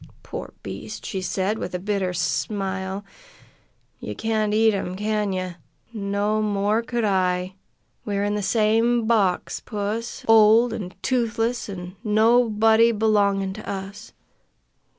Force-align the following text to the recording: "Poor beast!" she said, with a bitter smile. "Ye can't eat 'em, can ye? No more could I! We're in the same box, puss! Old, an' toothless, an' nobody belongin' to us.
"Poor 0.23 0.51
beast!" 0.63 1.05
she 1.05 1.21
said, 1.21 1.59
with 1.59 1.75
a 1.75 1.77
bitter 1.77 2.11
smile. 2.11 3.05
"Ye 3.99 4.15
can't 4.15 4.51
eat 4.51 4.73
'em, 4.73 4.95
can 4.95 5.31
ye? 5.31 5.51
No 5.93 6.41
more 6.41 6.81
could 6.81 7.03
I! 7.05 7.53
We're 8.03 8.23
in 8.23 8.33
the 8.33 8.41
same 8.41 9.05
box, 9.05 9.59
puss! 9.59 10.25
Old, 10.27 10.73
an' 10.73 10.93
toothless, 11.03 11.69
an' 11.69 11.97
nobody 12.03 12.91
belongin' 12.91 13.53
to 13.53 13.69
us. 13.69 14.11